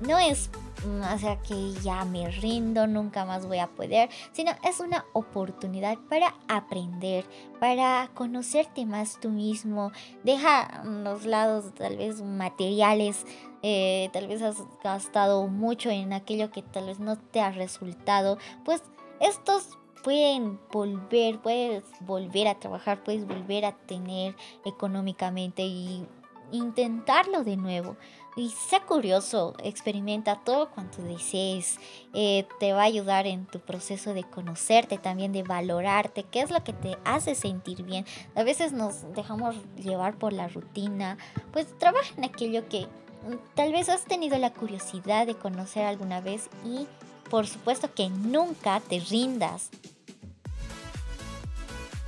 no 0.00 0.18
es 0.18 0.50
o 0.86 1.18
sea 1.18 1.38
que 1.42 1.72
ya 1.82 2.04
me 2.04 2.30
rindo, 2.30 2.86
nunca 2.86 3.24
más 3.24 3.46
voy 3.46 3.58
a 3.58 3.66
poder, 3.66 4.08
sino 4.32 4.52
es 4.62 4.80
una 4.80 5.04
oportunidad 5.12 5.98
para 6.08 6.34
aprender, 6.48 7.24
para 7.60 8.10
conocerte 8.14 8.86
más 8.86 9.18
tú 9.20 9.30
mismo, 9.30 9.92
deja 10.24 10.84
los 10.84 11.26
lados 11.26 11.74
tal 11.74 11.96
vez 11.96 12.22
materiales, 12.22 13.24
eh, 13.62 14.10
tal 14.12 14.28
vez 14.28 14.42
has 14.42 14.62
gastado 14.82 15.48
mucho 15.48 15.90
en 15.90 16.12
aquello 16.12 16.50
que 16.50 16.62
tal 16.62 16.86
vez 16.86 17.00
no 17.00 17.16
te 17.16 17.40
ha 17.40 17.50
resultado, 17.50 18.38
pues 18.64 18.82
estos 19.20 19.76
pueden 20.04 20.60
volver, 20.70 21.40
puedes 21.40 21.82
volver 22.00 22.46
a 22.46 22.60
trabajar, 22.60 23.02
puedes 23.02 23.26
volver 23.26 23.64
a 23.64 23.72
tener 23.72 24.36
económicamente 24.64 25.62
y 25.62 26.06
intentarlo 26.52 27.42
de 27.42 27.56
nuevo. 27.56 27.96
Y 28.36 28.50
sea 28.50 28.80
curioso, 28.80 29.54
experimenta 29.62 30.36
todo 30.44 30.68
cuanto 30.68 31.02
desees. 31.02 31.78
Eh, 32.12 32.46
te 32.60 32.74
va 32.74 32.82
a 32.82 32.84
ayudar 32.84 33.26
en 33.26 33.46
tu 33.46 33.60
proceso 33.60 34.12
de 34.12 34.24
conocerte, 34.24 34.98
también 34.98 35.32
de 35.32 35.42
valorarte, 35.42 36.22
qué 36.24 36.42
es 36.42 36.50
lo 36.50 36.62
que 36.62 36.74
te 36.74 36.98
hace 37.06 37.34
sentir 37.34 37.82
bien. 37.82 38.04
A 38.34 38.42
veces 38.42 38.72
nos 38.72 39.10
dejamos 39.14 39.56
llevar 39.76 40.18
por 40.18 40.34
la 40.34 40.48
rutina. 40.48 41.16
Pues 41.50 41.66
trabaja 41.78 42.12
en 42.18 42.24
aquello 42.24 42.68
que 42.68 42.82
mm, 42.82 43.54
tal 43.54 43.72
vez 43.72 43.88
has 43.88 44.04
tenido 44.04 44.36
la 44.36 44.52
curiosidad 44.52 45.26
de 45.26 45.34
conocer 45.34 45.86
alguna 45.86 46.20
vez 46.20 46.50
y 46.62 46.86
por 47.30 47.46
supuesto 47.46 47.94
que 47.94 48.10
nunca 48.10 48.80
te 48.80 49.00
rindas. 49.00 49.70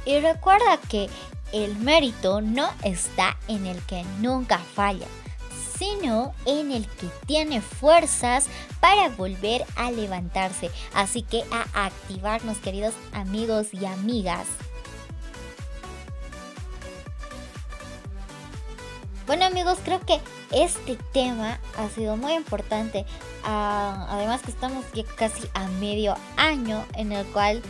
Y 0.04 0.18
recuerda 0.20 0.78
que 0.90 1.08
el 1.52 1.74
mérito 1.76 2.42
no 2.42 2.68
está 2.82 3.38
en 3.48 3.66
el 3.66 3.80
que 3.86 4.04
nunca 4.20 4.58
falla, 4.58 5.06
sino 5.78 6.34
en 6.44 6.72
el 6.72 6.86
que 6.86 7.08
tiene 7.26 7.60
fuerzas 7.60 8.46
para 8.80 9.08
volver 9.10 9.64
a 9.76 9.90
levantarse. 9.90 10.70
Así 10.94 11.22
que 11.22 11.44
a 11.50 11.86
activarnos, 11.86 12.58
queridos 12.58 12.94
amigos 13.12 13.68
y 13.72 13.86
amigas. 13.86 14.46
Bueno 19.26 19.44
amigos, 19.44 19.78
creo 19.84 20.00
que 20.00 20.20
este 20.52 20.96
tema 21.12 21.60
ha 21.76 21.88
sido 21.90 22.16
muy 22.16 22.32
importante. 22.32 23.04
Ah, 23.44 24.06
además 24.08 24.40
que 24.40 24.50
estamos 24.50 24.86
ya 24.94 25.04
casi 25.04 25.46
a 25.52 25.68
medio 25.68 26.16
año 26.36 26.82
en 26.94 27.12
el 27.12 27.26
cual 27.26 27.62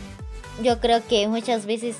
yo 0.61 0.79
creo 0.79 1.05
que 1.05 1.27
muchas 1.27 1.65
veces 1.65 1.97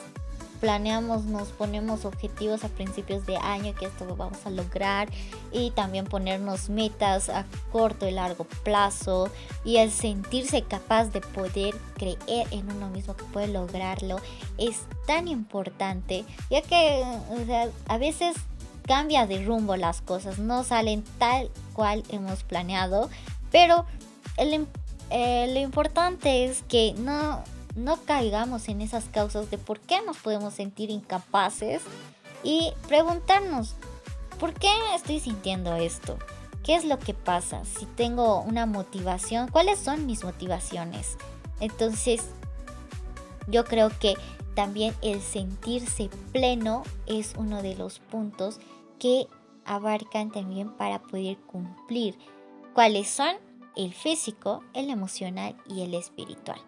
planeamos, 0.60 1.26
nos 1.26 1.50
ponemos 1.50 2.06
objetivos 2.06 2.64
a 2.64 2.70
principios 2.70 3.26
de 3.26 3.38
año 3.38 3.74
que 3.76 3.86
esto 3.86 4.06
lo 4.06 4.16
vamos 4.16 4.46
a 4.46 4.50
lograr 4.50 5.10
y 5.52 5.72
también 5.72 6.06
ponernos 6.06 6.70
metas 6.70 7.30
a 7.30 7.46
corto 7.72 8.08
y 8.08 8.12
largo 8.12 8.46
plazo 8.64 9.30
y 9.64 9.78
el 9.78 9.92
sentirse 9.92 10.62
capaz 10.64 11.06
de 11.06 11.22
poder 11.22 11.76
creer 11.96 12.48
en 12.52 12.72
uno 12.72 12.90
mismo 12.90 13.16
que 13.16 13.26
puede 13.26 13.48
lograrlo 13.48 14.18
es 14.58 14.82
tan 15.08 15.28
importante 15.28 16.26
ya 16.50 16.62
que 16.62 17.04
a 17.88 17.98
veces 17.98 18.36
cambia 18.90 19.28
de 19.28 19.46
rumbo 19.46 19.76
las 19.76 20.02
cosas, 20.02 20.40
no 20.40 20.64
salen 20.64 21.04
tal 21.20 21.52
cual 21.74 22.04
hemos 22.10 22.44
planeado, 22.44 23.10
pero 23.52 23.86
eh, 24.38 25.48
lo 25.54 25.60
importante 25.60 26.46
es 26.46 26.64
que 26.64 26.96
no 26.98 27.44
no 27.80 27.98
caigamos 28.04 28.68
en 28.70 28.82
esas 28.82 29.06
causas 29.06 29.50
de 29.50 29.58
por 29.58 29.80
qué 29.80 30.02
nos 30.06 30.18
podemos 30.18 30.54
sentir 30.54 30.90
incapaces 30.90 31.82
y 32.44 32.72
preguntarnos, 32.88 33.76
¿por 34.40 34.54
qué 34.54 34.72
estoy 34.96 35.20
sintiendo 35.20 35.76
esto? 35.76 36.18
¿Qué 36.64 36.76
es 36.76 36.86
lo 36.86 37.00
que 37.00 37.14
pasa? 37.14 37.64
Si 37.66 37.86
tengo 37.86 38.42
una 38.42 38.66
motivación, 38.66 39.50
¿cuáles 39.50 39.80
son 39.80 40.06
mis 40.06 40.24
motivaciones? 40.24 41.18
Entonces, 41.60 42.22
yo 43.48 43.66
creo 43.66 43.90
que 44.00 44.16
también 44.56 44.94
el 45.02 45.22
sentirse 45.22 46.10
pleno 46.32 46.84
es 47.08 47.34
uno 47.38 47.62
de 47.62 47.76
los 47.76 48.00
puntos 48.00 48.60
que 49.00 49.28
abarcan 49.66 50.32
también 50.32 50.72
para 50.72 51.02
poder 51.02 51.38
cumplir. 51.38 52.18
¿Cuáles 52.74 53.10
son? 53.10 53.36
El 53.76 53.94
físico, 53.94 54.64
el 54.74 54.90
emocional 54.90 55.56
y 55.66 55.82
el 55.82 55.94
espiritual. 55.94 56.60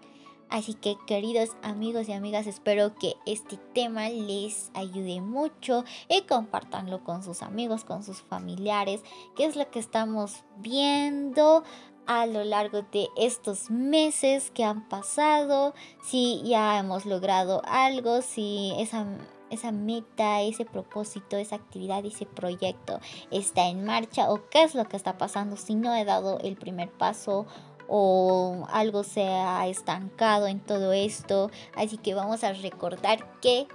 Así 0.51 0.73
que 0.73 0.97
queridos 1.07 1.51
amigos 1.63 2.09
y 2.09 2.11
amigas, 2.11 2.45
espero 2.45 2.93
que 2.93 3.15
este 3.25 3.55
tema 3.73 4.09
les 4.09 4.69
ayude 4.73 5.21
mucho 5.21 5.85
y 6.09 6.23
compartanlo 6.23 7.05
con 7.05 7.23
sus 7.23 7.41
amigos, 7.41 7.85
con 7.85 8.03
sus 8.03 8.21
familiares, 8.21 9.01
que 9.37 9.45
es 9.45 9.55
lo 9.55 9.71
que 9.71 9.79
estamos 9.79 10.43
viendo 10.57 11.63
a 12.05 12.25
lo 12.25 12.43
largo 12.43 12.81
de 12.91 13.07
estos 13.15 13.71
meses 13.71 14.51
que 14.51 14.65
han 14.65 14.89
pasado, 14.89 15.73
si 16.03 16.41
ya 16.43 16.77
hemos 16.77 17.05
logrado 17.05 17.61
algo, 17.65 18.21
si 18.21 18.73
esa 18.77 19.07
esa 19.51 19.71
meta, 19.71 20.41
ese 20.41 20.65
propósito, 20.65 21.37
esa 21.37 21.57
actividad, 21.57 22.03
ese 22.05 22.25
proyecto 22.25 22.99
está 23.29 23.67
en 23.67 23.83
marcha 23.83 24.31
o 24.31 24.49
qué 24.49 24.63
es 24.63 24.73
lo 24.73 24.85
que 24.85 24.95
está 24.95 25.17
pasando 25.17 25.57
si 25.57 25.75
no 25.75 25.93
he 25.93 26.05
dado 26.05 26.39
el 26.39 26.55
primer 26.55 26.89
paso 26.89 27.45
o 27.93 28.67
algo 28.71 29.04
se 29.04 29.21
ha 29.27 29.67
estancado 29.67 30.47
en 30.47 30.62
todo 30.62 30.93
esto. 30.93 31.51
Así 31.75 31.97
que 31.97 32.13
vamos 32.13 32.45
a 32.45 32.54
recordar 32.54 33.19
que 33.41 33.67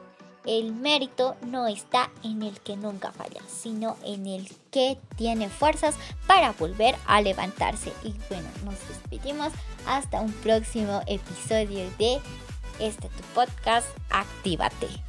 el 0.46 0.72
mérito 0.72 1.36
no 1.46 1.66
está 1.66 2.10
en 2.22 2.42
el 2.42 2.58
que 2.60 2.76
nunca 2.76 3.12
falla, 3.12 3.42
sino 3.46 3.98
en 4.04 4.26
el 4.26 4.48
que 4.70 4.96
tiene 5.16 5.50
fuerzas 5.50 5.96
para 6.26 6.52
volver 6.52 6.94
a 7.06 7.20
levantarse. 7.20 7.92
Y 8.04 8.14
bueno, 8.30 8.48
nos 8.64 8.88
despedimos 8.88 9.52
hasta 9.86 10.22
un 10.22 10.32
próximo 10.32 11.02
episodio 11.06 11.90
de 11.98 12.18
este 12.78 13.08
tu 13.08 13.22
podcast, 13.34 13.86
Actívate. 14.08 15.05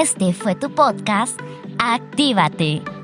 Este 0.00 0.34
fue 0.34 0.54
tu 0.54 0.68
podcast. 0.70 1.40
Actívate. 1.78 2.95